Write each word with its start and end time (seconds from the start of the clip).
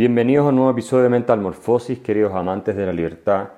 Bienvenidos 0.00 0.46
a 0.46 0.48
un 0.48 0.56
nuevo 0.56 0.70
episodio 0.70 1.02
de 1.02 1.10
Mental 1.10 1.42
Morphosis, 1.42 1.98
queridos 1.98 2.32
amantes 2.32 2.74
de 2.74 2.86
la 2.86 2.92
libertad 2.94 3.50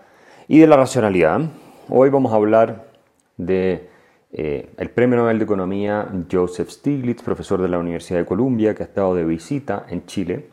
y 0.48 0.58
de 0.58 0.66
la 0.66 0.76
racionalidad. 0.76 1.40
Hoy 1.88 2.10
vamos 2.10 2.32
a 2.32 2.34
hablar 2.34 2.88
de 3.36 3.88
eh, 4.32 4.68
el 4.76 4.90
Premio 4.90 5.18
Nobel 5.18 5.38
de 5.38 5.44
Economía 5.44 6.08
Joseph 6.28 6.68
Stiglitz, 6.68 7.22
profesor 7.22 7.62
de 7.62 7.68
la 7.68 7.78
Universidad 7.78 8.18
de 8.18 8.26
Columbia, 8.26 8.74
que 8.74 8.82
ha 8.82 8.86
estado 8.86 9.14
de 9.14 9.24
visita 9.24 9.86
en 9.88 10.04
Chile 10.06 10.48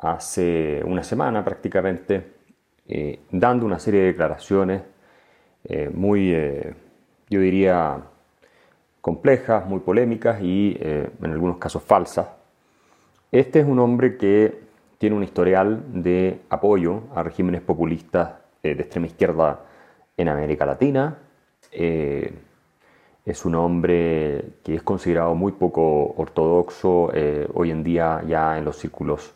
hace 0.00 0.82
una 0.84 1.04
semana 1.04 1.44
prácticamente, 1.44 2.32
eh, 2.88 3.20
dando 3.30 3.66
una 3.66 3.78
serie 3.78 4.00
de 4.00 4.06
declaraciones 4.06 4.82
eh, 5.62 5.92
muy, 5.94 6.32
yo 7.30 7.38
diría, 7.38 8.02
complejas, 9.00 9.64
muy 9.64 9.78
polémicas 9.78 10.42
y 10.42 10.76
en 10.82 11.30
algunos 11.30 11.58
casos 11.58 11.84
falsas. 11.84 12.26
Este 13.30 13.60
es 13.60 13.64
un 13.64 13.78
hombre 13.78 14.16
que 14.16 14.63
tiene 15.04 15.16
un 15.16 15.22
historial 15.22 15.82
de 16.02 16.40
apoyo 16.48 17.02
a 17.14 17.22
regímenes 17.22 17.60
populistas 17.60 18.36
de 18.62 18.70
extrema 18.70 19.06
izquierda 19.06 19.60
en 20.16 20.28
América 20.30 20.64
Latina. 20.64 21.18
Es 21.70 23.44
un 23.44 23.54
hombre 23.54 24.52
que 24.64 24.76
es 24.76 24.82
considerado 24.82 25.34
muy 25.34 25.52
poco 25.52 26.14
ortodoxo 26.16 27.10
eh, 27.12 27.46
hoy 27.52 27.70
en 27.70 27.84
día 27.84 28.22
ya 28.26 28.56
en 28.56 28.64
los 28.64 28.78
círculos 28.78 29.34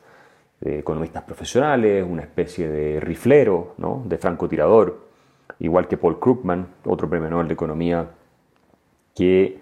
de 0.59 0.79
economistas 0.79 1.25
profesionales, 1.25 2.03
una 2.09 2.23
especie 2.23 2.67
de 2.67 2.99
riflero, 3.01 3.75
¿no? 3.77 4.03
de 4.07 4.17
francotirador, 4.17 4.99
igual 5.59 5.87
que 5.87 5.99
Paul 5.99 6.19
Krugman, 6.19 6.67
otro 6.87 7.11
premio 7.11 7.29
Nobel 7.29 7.49
de 7.49 7.53
Economía, 7.53 8.09
que 9.15 9.61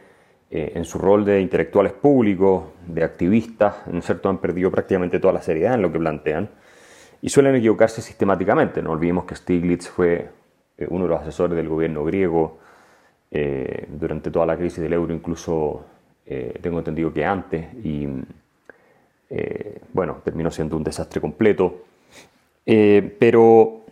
eh, 0.51 0.73
en 0.75 0.85
su 0.85 0.99
rol 0.99 1.25
de 1.25 1.41
intelectuales 1.41 1.93
públicos, 1.93 2.65
de 2.87 3.05
activistas, 3.05 3.77
en 3.87 4.03
cierto 4.03 4.29
han 4.29 4.39
perdido 4.39 4.71
prácticamente 4.71 5.19
toda 5.19 5.35
la 5.35 5.43
seriedad 5.43 5.75
en 5.75 5.83
lo 5.83 5.93
que 5.93 5.99
plantean 5.99 6.49
y 7.23 7.29
suelen 7.29 7.57
equivocarse 7.57 8.01
sistemáticamente. 8.03 8.83
No 8.83 8.93
olvidemos 8.93 9.25
que 9.25 9.35
Stiglitz 9.35 9.89
fue 9.89 10.29
eh, 10.79 10.87
uno 10.89 11.05
de 11.05 11.11
los 11.11 11.21
asesores 11.21 11.57
del 11.57 11.69
gobierno 11.69 12.05
griego 12.05 12.59
eh, 13.29 13.87
durante 13.89 14.31
toda 14.31 14.47
la 14.47 14.57
crisis 14.57 14.81
del 14.81 14.93
euro, 14.93 15.13
incluso 15.13 15.85
eh, 16.25 16.59
tengo 16.63 16.79
entendido 16.79 17.13
que 17.13 17.25
antes, 17.25 17.67
y 17.85 18.07
eh, 19.29 19.81
bueno, 19.93 20.23
terminó 20.25 20.51
siendo 20.51 20.77
un 20.77 20.85
desastre 20.85 21.21
completo. 21.21 21.83
pero 22.65 23.86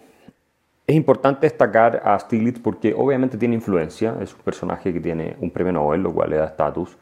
es 0.86 0.94
importante 0.94 1.46
destacar 1.46 2.02
a 2.04 2.18
Stiglitz 2.18 2.60
porque 2.60 2.94
obviamente 2.94 3.38
tiene 3.38 3.54
influencia, 3.54 4.16
es 4.20 4.34
un 4.34 4.40
personaje 4.40 4.92
que 4.92 5.00
tiene 5.00 5.36
un 5.40 5.50
premio 5.50 5.72
Nobel, 5.72 6.02
lo 6.02 6.12
cual 6.12 6.30
le 6.30 6.36
da 6.36 6.46
estatus. 6.46 6.96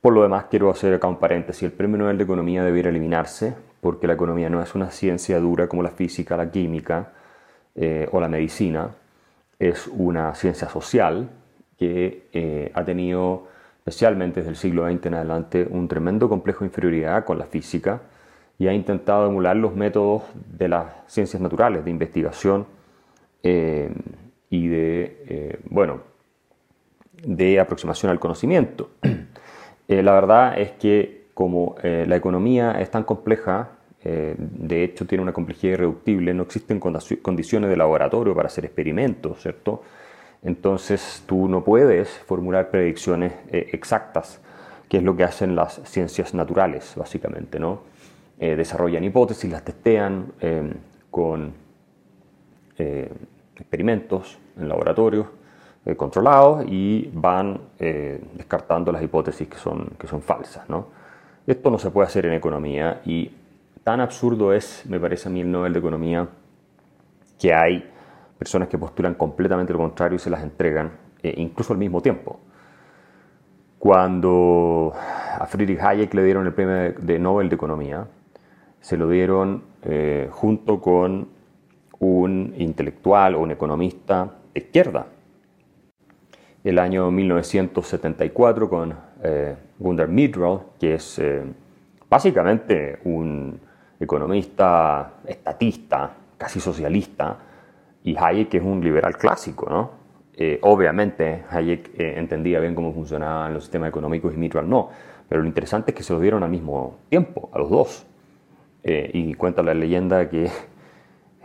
Por 0.00 0.14
lo 0.14 0.22
demás, 0.22 0.46
quiero 0.50 0.70
hacer 0.70 0.94
acá 0.94 1.06
un 1.06 1.18
paréntesis. 1.18 1.62
El 1.62 1.72
premio 1.72 1.98
Nobel 1.98 2.18
de 2.18 2.24
Economía 2.24 2.64
debiera 2.64 2.88
eliminarse 2.88 3.54
porque 3.80 4.06
la 4.06 4.14
economía 4.14 4.50
no 4.50 4.62
es 4.62 4.74
una 4.74 4.90
ciencia 4.90 5.38
dura 5.38 5.68
como 5.68 5.82
la 5.82 5.90
física, 5.90 6.36
la 6.36 6.50
química 6.50 7.12
o 8.10 8.20
la 8.20 8.28
medicina. 8.28 8.90
Es 9.58 9.86
una 9.86 10.34
ciencia 10.34 10.68
social 10.68 11.30
que 11.78 12.28
eh, 12.32 12.70
ha 12.74 12.84
tenido, 12.84 13.46
especialmente 13.78 14.40
desde 14.40 14.50
el 14.50 14.56
siglo 14.56 14.90
XX 14.90 15.06
en 15.06 15.14
adelante, 15.14 15.68
un 15.70 15.88
tremendo 15.88 16.28
complejo 16.28 16.60
de 16.60 16.66
inferioridad 16.66 17.24
con 17.24 17.38
la 17.38 17.46
física 17.46 18.00
y 18.58 18.66
ha 18.68 18.74
intentado 18.74 19.26
emular 19.26 19.56
los 19.56 19.74
métodos 19.74 20.24
de 20.34 20.68
las 20.68 20.86
ciencias 21.06 21.40
naturales, 21.40 21.84
de 21.84 21.90
investigación 21.90 22.66
eh, 23.42 23.90
y 24.48 24.68
de, 24.68 25.24
eh, 25.28 25.60
bueno, 25.64 26.02
de 27.22 27.60
aproximación 27.60 28.10
al 28.10 28.18
conocimiento. 28.18 28.90
la 29.88 30.12
verdad 30.12 30.58
es 30.58 30.72
que 30.72 31.26
como 31.34 31.76
la 31.82 32.16
economía 32.16 32.80
es 32.80 32.90
tan 32.90 33.04
compleja, 33.04 33.70
de 34.02 34.84
hecho 34.84 35.06
tiene 35.06 35.22
una 35.22 35.32
complejidad 35.32 35.74
irreductible, 35.74 36.34
no 36.34 36.42
existen 36.42 36.78
condiciones 36.78 37.70
de 37.70 37.76
laboratorio 37.76 38.34
para 38.34 38.46
hacer 38.48 38.66
experimentos, 38.66 39.40
¿cierto? 39.40 39.82
Entonces 40.42 41.22
tú 41.26 41.48
no 41.48 41.64
puedes 41.64 42.08
formular 42.08 42.70
predicciones 42.70 43.32
eh, 43.50 43.68
exactas, 43.72 44.40
que 44.88 44.98
es 44.98 45.02
lo 45.02 45.16
que 45.16 45.24
hacen 45.24 45.54
las 45.54 45.80
ciencias 45.84 46.34
naturales, 46.34 46.94
básicamente, 46.96 47.60
¿no? 47.60 47.82
Eh, 48.38 48.56
desarrollan 48.56 49.04
hipótesis, 49.04 49.50
las 49.50 49.64
testean 49.64 50.32
con 51.10 51.52
eh, 52.78 53.10
experimentos 53.70 54.38
en 54.58 54.68
laboratorios 54.68 55.26
controlados 55.96 56.64
y 56.68 57.10
van 57.14 57.58
descartando 57.78 58.92
las 58.92 59.02
hipótesis 59.02 59.48
que 59.48 59.56
son, 59.56 59.92
que 59.98 60.06
son 60.06 60.20
falsas, 60.20 60.68
¿no? 60.68 60.88
Esto 61.46 61.70
no 61.70 61.78
se 61.78 61.90
puede 61.90 62.06
hacer 62.06 62.26
en 62.26 62.34
economía 62.34 63.00
y 63.04 63.30
tan 63.82 64.00
absurdo 64.00 64.52
es, 64.52 64.84
me 64.88 65.00
parece 65.00 65.28
a 65.28 65.32
mí, 65.32 65.40
el 65.40 65.50
Nobel 65.50 65.72
de 65.72 65.78
Economía 65.78 66.28
que 67.38 67.54
hay 67.54 67.90
personas 68.38 68.68
que 68.68 68.78
postulan 68.78 69.14
completamente 69.14 69.72
lo 69.72 69.78
contrario 69.78 70.16
y 70.16 70.18
se 70.18 70.30
las 70.30 70.42
entregan, 70.42 70.92
eh, 71.22 71.34
incluso 71.38 71.72
al 71.72 71.78
mismo 71.78 72.00
tiempo. 72.00 72.38
Cuando 73.78 74.92
a 74.94 75.46
Friedrich 75.46 75.80
Hayek 75.80 76.12
le 76.12 76.24
dieron 76.24 76.46
el 76.46 76.52
premio 76.52 76.94
de 76.98 77.18
Nobel 77.18 77.48
de 77.48 77.54
Economía, 77.54 78.06
se 78.80 78.96
lo 78.96 79.08
dieron 79.08 79.64
eh, 79.82 80.28
junto 80.30 80.80
con 80.80 81.28
un 82.00 82.54
intelectual 82.58 83.34
o 83.34 83.40
un 83.40 83.52
economista 83.52 84.30
de 84.52 84.60
izquierda. 84.60 85.06
El 86.62 86.78
año 86.78 87.10
1974 87.10 88.68
con 88.68 88.94
eh, 89.22 89.56
Myrdal, 89.78 90.60
que 90.78 90.94
es 90.94 91.20
básicamente 92.08 92.98
un 93.04 93.58
economista 93.98 95.14
estatista, 95.26 96.14
casi 96.36 96.60
socialista, 96.60 97.38
y 98.02 98.16
Hayek 98.16 98.54
es 98.54 98.62
un 98.62 98.82
liberal 98.82 99.16
clásico, 99.16 99.68
¿no? 99.68 100.00
Eh, 100.34 100.58
obviamente 100.62 101.44
Hayek 101.50 101.90
eh, 101.98 102.14
entendía 102.16 102.60
bien 102.60 102.74
cómo 102.74 102.94
funcionaban 102.94 103.52
los 103.52 103.64
sistemas 103.64 103.90
económicos 103.90 104.32
y 104.32 104.38
Mitchell 104.38 104.66
no, 104.66 104.88
pero 105.28 105.42
lo 105.42 105.46
interesante 105.46 105.90
es 105.90 105.96
que 105.96 106.02
se 106.02 106.14
los 106.14 106.22
dieron 106.22 106.42
al 106.42 106.50
mismo 106.50 106.96
tiempo, 107.10 107.50
a 107.52 107.58
los 107.58 107.68
dos. 107.68 108.06
Eh, 108.82 109.10
y 109.12 109.34
cuenta 109.34 109.62
la 109.62 109.74
leyenda 109.74 110.30
que 110.30 110.48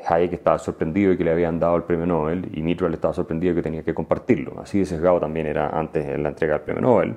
Hayek 0.08 0.34
estaba 0.34 0.60
sorprendido 0.60 1.12
de 1.12 1.18
que 1.18 1.24
le 1.24 1.32
habían 1.32 1.60
dado 1.60 1.76
el 1.76 1.84
premio 1.84 2.06
Nobel 2.06 2.50
y 2.54 2.62
Mitchell 2.62 2.94
estaba 2.94 3.14
sorprendido 3.14 3.54
de 3.54 3.60
que 3.60 3.64
tenía 3.64 3.84
que 3.84 3.94
compartirlo. 3.94 4.60
Así 4.60 4.80
de 4.80 4.86
sesgado 4.86 5.20
también 5.20 5.48
era 5.48 5.70
antes 5.70 6.06
en 6.06 6.24
la 6.24 6.30
entrega 6.30 6.56
del 6.56 6.64
premio 6.64 6.82
Nobel. 6.82 7.16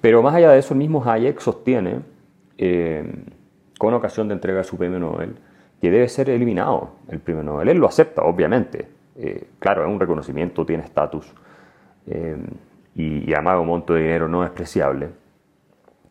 Pero 0.00 0.22
más 0.22 0.34
allá 0.34 0.50
de 0.50 0.58
eso, 0.58 0.74
el 0.74 0.78
mismo 0.78 1.02
Hayek 1.04 1.40
sostiene, 1.40 2.00
con 3.78 3.94
ocasión 3.94 4.28
de 4.28 4.34
entrega 4.34 4.58
de 4.58 4.64
su 4.64 4.76
premio 4.76 4.98
Nobel, 4.98 5.36
que 5.80 5.90
debe 5.90 6.08
ser 6.08 6.30
eliminado 6.30 6.90
el 7.08 7.20
premio 7.20 7.42
Nobel. 7.42 7.68
Él 7.68 7.78
lo 7.78 7.86
acepta, 7.86 8.22
obviamente. 8.22 8.88
Eh, 9.16 9.48
claro, 9.58 9.82
es 9.82 9.88
un 9.88 9.98
reconocimiento, 9.98 10.64
tiene 10.64 10.84
estatus 10.84 11.32
eh, 12.06 12.36
y, 12.94 13.28
y, 13.28 13.34
además 13.34 13.58
un 13.58 13.66
monto 13.66 13.94
de 13.94 14.02
dinero 14.02 14.28
no 14.28 14.42
despreciable, 14.42 15.08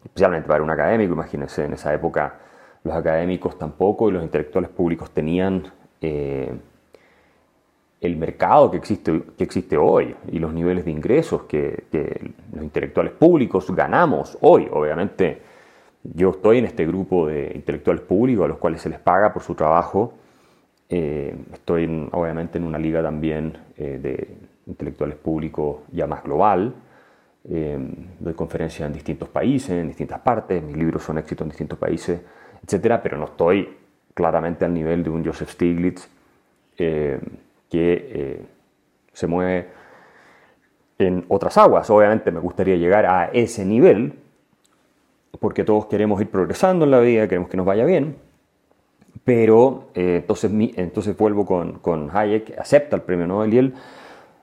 especialmente 0.03 0.47
para 0.47 0.61
un 0.61 0.69
académico. 0.69 1.13
Imagínense, 1.13 1.63
en 1.65 1.73
esa 1.73 1.93
época 1.93 2.39
los 2.83 2.93
académicos 2.93 3.57
tampoco 3.57 4.09
y 4.09 4.11
los 4.11 4.23
intelectuales 4.23 4.69
públicos 4.69 5.11
tenían 5.11 5.63
eh, 6.01 6.51
el 7.99 8.15
mercado 8.15 8.69
que 8.69 8.77
existe, 8.77 9.23
que 9.37 9.43
existe 9.43 9.75
hoy 9.75 10.15
y 10.31 10.39
los 10.39 10.53
niveles 10.53 10.85
de 10.85 10.91
ingresos 10.91 11.43
que, 11.43 11.85
los 12.53 12.63
intelectuales 12.63 13.13
públicos 13.13 13.69
ganamos 13.75 14.37
hoy. 14.41 14.67
Obviamente 14.71 15.41
yo 16.03 16.29
estoy 16.29 16.59
en 16.59 16.65
este 16.65 16.85
grupo 16.85 17.27
de 17.27 17.51
intelectuales 17.55 18.03
públicos 18.03 18.45
a 18.45 18.47
los 18.47 18.57
cuales 18.57 18.81
se 18.81 18.89
les 18.89 18.99
paga 18.99 19.33
por 19.33 19.41
su 19.41 19.55
trabajo. 19.55 20.13
Eh, 20.89 21.35
estoy 21.53 22.07
obviamente 22.11 22.59
en 22.59 22.65
una 22.65 22.77
liga 22.77 23.01
también 23.01 23.57
eh, 23.75 23.99
de 24.01 24.37
intelectuales 24.67 25.17
públicos 25.17 25.79
ya 25.91 26.05
más 26.07 26.23
global. 26.23 26.75
Doy 27.43 28.33
conferencias 28.33 28.85
en 28.87 28.93
distintos 28.93 29.29
países, 29.29 29.69
en 29.69 29.87
distintas 29.87 30.19
partes, 30.19 30.61
mis 30.61 30.75
libros 30.75 31.01
son 31.01 31.17
éxitos 31.17 31.45
en 31.45 31.49
distintos 31.49 31.79
países, 31.79 32.19
etcétera, 32.61 33.01
pero 33.01 33.17
no 33.17 33.23
estoy 33.23 33.69
claramente 34.17 34.65
al 34.65 34.73
nivel 34.73 35.03
de 35.03 35.11
un 35.11 35.23
Joseph 35.23 35.51
Stiglitz 35.51 36.09
que 36.75 37.19
se 39.13 39.27
mueve 39.27 39.67
en 40.99 41.25
otras 41.27 41.57
aguas. 41.57 41.89
Obviamente 41.89 42.31
me 42.31 42.39
gustaría 42.39 42.75
llegar 42.75 43.05
a 43.05 43.29
ese 43.33 43.65
nivel, 43.65 44.13
porque 45.39 45.63
todos 45.63 45.85
queremos 45.85 46.19
ir 46.21 46.29
progresando 46.29 46.85
en 46.85 46.91
la 46.91 46.99
vida, 46.99 47.27
queremos 47.27 47.49
que 47.49 47.57
nos 47.57 47.65
vaya 47.65 47.85
bien, 47.85 48.17
pero 49.23 49.89
eh, 49.93 50.17
entonces, 50.21 50.51
entonces 50.77 51.15
vuelvo 51.17 51.45
con, 51.45 51.79
con, 51.79 52.09
Hayek, 52.15 52.57
acepta 52.57 52.95
el 52.95 53.01
premio 53.01 53.27
Nobel 53.27 53.53
y 53.53 53.57
él 53.57 53.73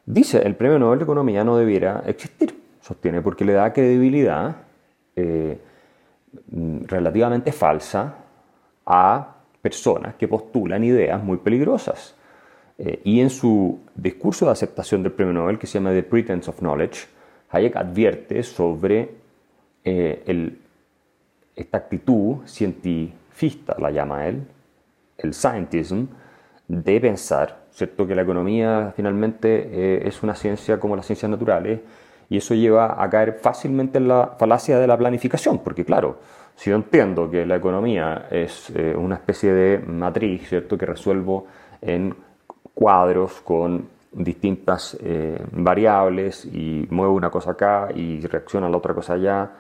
dice, 0.07 0.43
el 0.43 0.55
premio 0.57 0.79
Nobel 0.79 0.99
de 0.99 1.05
Economía 1.05 1.43
no 1.43 1.57
debiera 1.57 2.03
existir, 2.07 2.55
sostiene, 2.81 3.23
porque 3.23 3.45
le 3.45 3.55
da 3.55 3.73
credibilidad 3.73 4.57
eh, 5.17 5.59
relativamente 6.87 7.53
falsa 7.53 8.15
a 8.87 9.34
personas 9.65 10.15
que 10.17 10.29
postulan 10.29 10.85
ideas 10.85 11.25
muy 11.25 11.39
peligrosas. 11.39 12.15
Eh, 12.77 13.01
y 13.05 13.21
en 13.21 13.31
su 13.31 13.81
discurso 13.95 14.45
de 14.45 14.53
aceptación 14.53 15.03
del 15.03 15.13
premio 15.13 15.33
Nobel, 15.33 15.59
que 15.59 15.67
se 15.67 15.79
llama 15.79 15.93
The 15.93 16.03
Pretense 16.03 16.51
of 16.51 16.59
Knowledge, 16.59 17.07
Hayek 17.51 17.77
advierte 17.77 18.43
sobre 18.43 19.25
el 19.85 20.59
esta 21.57 21.79
actitud 21.79 22.39
cientifista, 22.47 23.77
la 23.79 23.91
llama 23.91 24.27
él, 24.27 24.47
el 25.19 25.35
scientism 25.35 26.07
de 26.67 27.01
pensar, 27.01 27.65
¿cierto? 27.71 28.07
Que 28.07 28.15
la 28.15 28.23
economía 28.23 28.93
finalmente 28.97 29.69
eh, 29.73 30.09
es 30.09 30.23
una 30.23 30.35
ciencia 30.35 30.81
como 30.81 30.97
las 30.97 31.07
ciencias 31.07 31.31
naturales 31.31 31.81
y 32.29 32.39
eso 32.39 32.55
lleva 32.55 33.03
a 33.03 33.11
caer 33.11 33.39
fácilmente 33.41 33.99
en 33.99 34.09
la 34.09 34.35
falacia 34.39 34.79
de 34.79 34.87
la 34.87 34.97
planificación, 34.97 35.59
porque 35.59 35.85
claro, 35.85 36.19
si 36.57 36.71
yo 36.71 36.77
entiendo 36.77 37.31
que 37.31 37.45
la 37.45 37.57
economía 37.57 38.29
es 38.31 38.71
eh, 38.75 38.95
una 38.97 39.17
especie 39.17 39.53
de 39.53 39.79
matriz, 39.79 40.49
¿cierto? 40.49 40.79
Que 40.79 40.87
resuelvo 40.87 41.47
en 41.81 42.15
cuadros 42.75 43.41
con 43.43 43.89
distintas 44.13 44.97
eh, 45.03 45.39
variables 45.53 46.45
y 46.45 46.87
muevo 46.91 47.15
una 47.15 47.31
cosa 47.31 47.53
acá 47.53 47.89
y 47.95 48.21
reacciona 48.21 48.69
la 48.69 48.77
otra 48.77 48.95
cosa 48.95 49.15
allá 49.15 49.51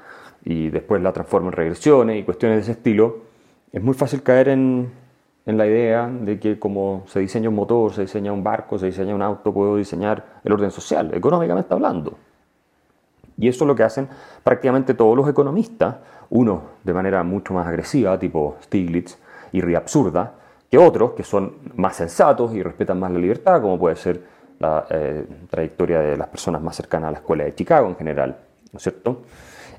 y 0.44 0.68
después 0.70 1.02
la 1.02 1.12
transformo 1.12 1.48
en 1.48 1.52
regresiones 1.52 2.20
y 2.20 2.22
cuestiones 2.22 2.58
de 2.58 2.62
ese 2.62 2.72
estilo, 2.72 3.16
es 3.72 3.82
muy 3.82 3.94
fácil 3.94 4.22
caer 4.22 4.48
en, 4.48 4.90
en 5.46 5.58
la 5.58 5.66
idea 5.66 6.08
de 6.08 6.38
que 6.38 6.58
como 6.58 7.04
se 7.06 7.20
diseña 7.20 7.48
un 7.48 7.56
motor, 7.56 7.92
se 7.92 8.02
diseña 8.02 8.32
un 8.32 8.44
barco, 8.44 8.78
se 8.78 8.86
diseña 8.86 9.14
un 9.14 9.22
auto, 9.22 9.52
puedo 9.52 9.76
diseñar 9.76 10.40
el 10.44 10.52
orden 10.52 10.70
social, 10.70 11.12
económicamente 11.14 11.72
hablando. 11.72 12.16
Y 13.36 13.48
eso 13.48 13.64
es 13.64 13.68
lo 13.68 13.74
que 13.74 13.82
hacen 13.82 14.08
prácticamente 14.42 14.94
todos 14.94 15.16
los 15.16 15.28
economistas, 15.28 15.96
unos 16.30 16.62
de 16.82 16.92
manera 16.92 17.22
mucho 17.22 17.54
más 17.54 17.66
agresiva, 17.66 18.18
tipo 18.18 18.56
Stiglitz, 18.62 19.18
y 19.52 19.74
absurda, 19.74 20.34
que 20.70 20.78
otros 20.78 21.12
que 21.12 21.22
son 21.22 21.54
más 21.76 21.96
sensatos 21.96 22.54
y 22.54 22.62
respetan 22.62 22.98
más 22.98 23.12
la 23.12 23.18
libertad, 23.18 23.60
como 23.60 23.78
puede 23.78 23.96
ser 23.96 24.20
la 24.58 24.86
eh, 24.90 25.24
trayectoria 25.48 26.00
de 26.00 26.16
las 26.16 26.28
personas 26.28 26.62
más 26.62 26.74
cercanas 26.74 27.08
a 27.08 27.12
la 27.12 27.18
escuela 27.18 27.44
de 27.44 27.54
Chicago 27.54 27.88
en 27.88 27.96
general, 27.96 28.38
¿no 28.72 28.78
es 28.78 28.82
cierto? 28.82 29.22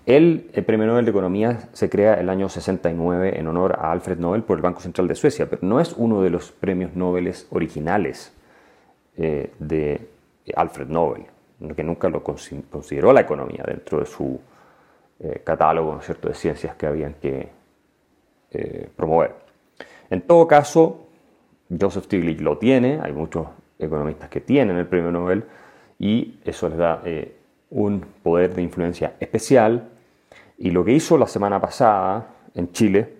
El, 0.06 0.52
el, 0.54 0.64
Premio 0.64 0.86
Nobel 0.86 1.04
de 1.04 1.12
Economía 1.12 1.60
se 1.74 1.90
crea 1.90 2.14
el 2.14 2.30
año 2.30 2.48
69 2.48 3.40
en 3.40 3.48
honor 3.48 3.78
a 3.80 3.92
Alfred 3.92 4.20
Nobel 4.20 4.44
por 4.44 4.58
el 4.58 4.62
Banco 4.62 4.80
Central 4.80 5.08
de 5.08 5.16
Suecia, 5.16 5.50
pero 5.50 5.64
no 5.66 5.80
es 5.80 5.94
uno 5.98 6.22
de 6.22 6.30
los 6.30 6.52
premios 6.52 6.96
Nobel 6.96 7.34
originales 7.50 8.32
eh, 9.18 9.52
de 9.60 10.08
Alfred 10.56 10.88
Nobel 10.88 11.26
que 11.76 11.84
nunca 11.84 12.10
lo 12.10 12.24
consideró 12.24 13.14
la 13.14 13.22
economía 13.22 13.64
dentro 13.66 14.00
de 14.00 14.06
su 14.06 14.40
eh, 15.20 15.42
catálogo 15.44 16.00
de 16.22 16.34
ciencias 16.34 16.76
que 16.76 16.86
habían 16.86 17.14
que 17.16 17.50
eh, 18.52 18.90
promover. 18.96 19.36
En 20.10 20.22
todo 20.22 20.48
caso, 20.48 21.08
Joseph 21.80 22.06
Stiglitz 22.06 22.42
lo 22.42 22.58
tiene, 22.58 23.00
hay 23.02 23.14
muchos 23.14 23.48
economistas 23.80 24.30
que 24.30 24.42
tienen 24.42 24.78
el 24.78 24.86
premio 24.86 25.12
Nobel 25.12 25.46
y 25.98 26.40
eso 26.44 26.68
les 26.70 26.78
da 26.78 27.02
eh, 27.06 27.36
un 27.70 28.02
poder 28.22 28.54
de 28.54 28.62
influencia 28.62 29.14
especial. 29.20 29.90
Y 30.58 30.72
lo 30.72 30.84
que 30.84 30.92
hizo 30.92 31.18
la 31.18 31.28
semana 31.28 31.60
pasada 31.60 32.28
en 32.54 32.72
Chile, 32.72 33.14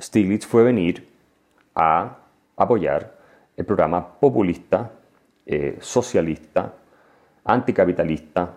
Stiglitz 0.00 0.46
fue 0.46 0.62
venir 0.62 1.06
a 1.74 2.16
apoyar 2.56 3.14
el 3.56 3.64
programa 3.64 4.14
populista, 4.18 4.92
socialista 5.80 6.74
anticapitalista 7.48 8.54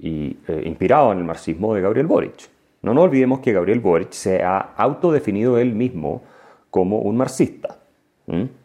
y 0.00 0.36
eh, 0.48 0.62
inspirado 0.64 1.12
en 1.12 1.18
el 1.18 1.24
marxismo 1.24 1.74
de 1.74 1.80
Gabriel 1.80 2.06
Boric. 2.06 2.50
No 2.82 2.94
nos 2.94 3.04
olvidemos 3.04 3.40
que 3.40 3.52
Gabriel 3.52 3.78
Boric 3.78 4.10
se 4.12 4.42
ha 4.42 4.58
autodefinido 4.76 5.58
él 5.58 5.74
mismo 5.74 6.22
como 6.70 6.98
un 6.98 7.16
marxista. 7.16 7.78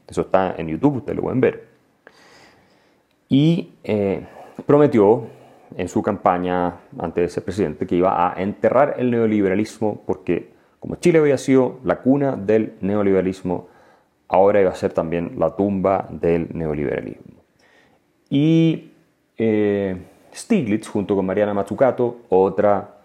Eso 0.08 0.22
está 0.22 0.56
en 0.58 0.69
YouTube, 0.69 0.98
ustedes 0.98 1.18
lo 1.18 1.24
pueden 1.24 1.42
ver. 1.42 1.68
Y 3.28 3.74
eh, 3.84 4.25
prometió 4.66 5.28
en 5.75 5.90
su 5.90 6.02
campaña 6.02 6.75
antes 6.98 7.24
de 7.24 7.30
ser 7.30 7.44
presidente 7.44 7.86
que 7.86 7.96
iba 7.96 8.31
a 8.31 8.42
enterrar 8.42 8.96
el 8.98 9.12
neoliberalismo 9.12 10.04
porque 10.06 10.54
como 10.80 10.96
Chile 10.96 11.20
había 11.20 11.38
sido 11.38 11.80
la 11.84 12.00
cuna 12.00 12.36
del 12.36 12.75
neoliberalismo, 12.81 13.68
ahora 14.28 14.62
iba 14.62 14.70
a 14.70 14.75
ser 14.75 14.94
también 14.94 15.34
la 15.38 15.56
tumba 15.56 16.08
del 16.10 16.50
neoliberalismo. 16.54 17.42
Y 18.30 18.92
eh, 19.38 19.95
Stiglitz, 20.34 20.88
junto 20.88 21.16
con 21.16 21.25
Mariana 21.25 21.54
Mazzucato, 21.54 22.22
otra 22.30 22.95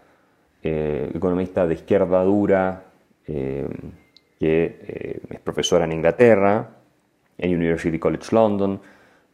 eh, 0.62 1.10
economista 1.14 1.66
de 1.66 1.74
izquierda 1.74 2.22
dura, 2.24 2.84
eh, 3.26 3.68
que 4.38 5.20
es 5.28 5.40
profesora 5.40 5.84
en 5.84 5.92
Inglaterra, 5.92 6.68
en 7.38 7.54
University 7.54 7.98
College 7.98 8.28
London, 8.32 8.80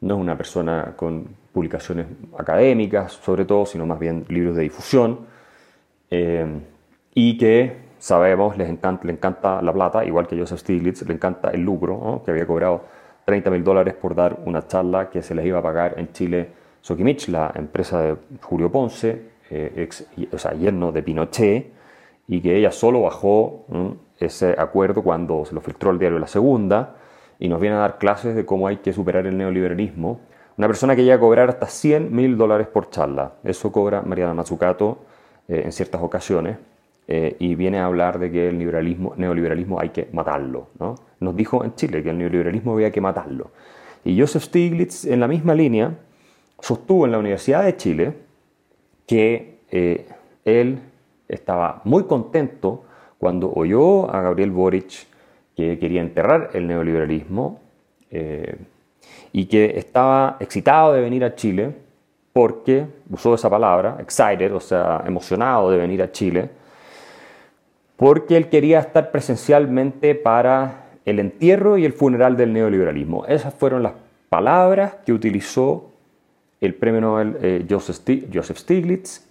no 0.01 0.15
es 0.15 0.21
una 0.21 0.37
persona 0.37 0.95
con 0.97 1.27
publicaciones 1.53 2.07
académicas, 2.37 3.13
sobre 3.13 3.45
todo, 3.45 3.65
sino 3.67 3.87
más 3.87 3.99
bien 3.99 4.25
libros 4.29 4.57
de 4.57 4.63
difusión, 4.63 5.27
y 6.11 7.39
que 7.39 7.77
sabemos 7.99 8.57
les 8.57 8.69
encanta, 8.69 9.07
le 9.07 9.13
encanta 9.13 9.63
la 9.63 9.73
plata, 9.73 10.05
igual 10.05 10.27
que 10.27 10.39
Joseph 10.39 10.61
Stiglitz, 10.61 11.03
le 11.07 11.15
encanta 11.15 11.51
el 11.51 11.63
lucro, 11.63 12.23
que 12.25 12.31
había 12.31 12.47
cobrado 12.47 12.85
30 13.25 13.51
mil 13.51 13.65
dólares 13.65 13.95
por 13.95 14.15
dar 14.15 14.39
una 14.45 14.67
charla 14.67 15.11
que 15.11 15.23
se 15.23 15.35
les 15.35 15.47
iba 15.47 15.59
a 15.59 15.63
pagar 15.63 15.95
en 15.99 16.13
Chile 16.13 16.58
Sokimich, 16.81 17.29
la 17.29 17.53
empresa 17.55 18.01
de 18.01 18.17
Julio 18.43 18.71
Ponce, 18.71 19.31
eh, 19.51 19.73
ex, 19.77 20.07
o 20.33 20.39
sea, 20.39 20.53
yerno 20.53 20.93
de 20.93 21.03
Pinochet, 21.03 21.73
y 22.27 22.41
que 22.41 22.57
ella 22.57 22.71
solo 22.71 23.03
bajó 23.03 23.65
ese 24.19 24.55
acuerdo 24.59 25.03
cuando 25.03 25.45
se 25.45 25.55
lo 25.55 25.61
filtró 25.61 25.91
el 25.91 25.99
diario 25.99 26.19
La 26.19 26.27
Segunda, 26.27 26.97
y 27.39 27.49
nos 27.49 27.61
viene 27.61 27.77
a 27.77 27.81
dar 27.81 27.99
clases 27.99 28.35
de 28.35 28.45
cómo 28.45 28.67
hay 28.67 28.79
que 28.79 28.93
superar 28.93 29.27
el 29.27 29.37
neoliberalismo. 29.37 30.21
Una 30.57 30.67
persona 30.67 30.97
que 30.97 31.05
llega 31.05 31.17
a 31.17 31.21
cobrar 31.21 31.49
hasta 31.49 31.67
100 31.67 32.15
mil 32.15 32.37
dólares 32.37 32.67
por 32.67 32.91
charla, 32.91 33.35
eso 33.45 33.71
cobra 33.71 34.03
Mariana 34.03 34.35
Mazzucato 34.35 34.99
eh, 35.47 35.63
en 35.65 35.73
ciertas 35.73 36.03
ocasiones, 36.03 36.59
eh, 37.07 37.37
y 37.39 37.55
viene 37.55 37.79
a 37.79 37.87
hablar 37.87 38.19
de 38.19 38.31
que 38.31 38.49
el 38.49 38.59
liberalismo, 38.59 39.15
neoliberalismo 39.17 39.81
hay 39.81 39.91
que 39.91 40.09
matarlo. 40.13 40.69
¿no? 40.79 40.97
Nos 41.21 41.35
dijo 41.37 41.65
en 41.65 41.75
Chile 41.75 42.03
que 42.03 42.11
el 42.11 42.19
neoliberalismo 42.19 42.75
había 42.75 42.91
que 42.91 43.01
matarlo. 43.01 43.51
Y 44.05 44.21
Joseph 44.21 44.43
Stiglitz, 44.43 45.07
en 45.07 45.21
la 45.21 45.29
misma 45.29 45.55
línea, 45.55 45.95
sostuvo 46.61 47.05
en 47.05 47.13
la 47.13 47.19
Universidad 47.19 47.65
de 47.65 47.77
Chile 47.77 48.13
que 49.07 49.61
eh, 49.71 50.07
él 50.45 50.81
estaba 51.29 51.81
muy 51.85 52.05
contento 52.05 52.85
cuando 53.19 53.53
oyó 53.53 54.11
a 54.15 54.23
Gabriel 54.23 54.51
Boric 54.51 55.07
que 55.57 55.79
quería 55.79 56.01
enterrar 56.01 56.51
el 56.55 56.67
neoliberalismo 56.67 57.61
eh, 58.11 58.57
y 59.33 59.47
que 59.47 59.77
estaba 59.77 60.37
excitado 60.41 60.93
de 60.93 61.01
venir 61.01 61.25
a 61.25 61.35
Chile 61.35 61.75
porque, 62.33 62.87
usó 63.11 63.35
esa 63.35 63.51
palabra, 63.51 63.97
excited, 63.99 64.55
o 64.55 64.61
sea, 64.61 65.03
emocionado 65.05 65.71
de 65.71 65.79
venir 65.79 66.01
a 66.03 66.13
Chile, 66.13 66.51
porque 67.97 68.37
él 68.37 68.49
quería 68.49 68.79
estar 68.79 69.11
presencialmente 69.11 70.15
para 70.15 70.85
el 71.05 71.19
entierro 71.19 71.79
y 71.79 71.85
el 71.85 71.93
funeral 71.93 72.37
del 72.37 72.53
neoliberalismo. 72.53 73.27
Esas 73.27 73.53
fueron 73.55 73.83
las 73.83 73.95
palabras 74.29 74.95
que 75.05 75.13
utilizó 75.13 75.88
el 76.61 76.75
premio 76.75 77.01
Nobel 77.01 77.37
eh, 77.41 77.67
Joseph, 77.69 78.57
Stiglitz. 78.57 79.27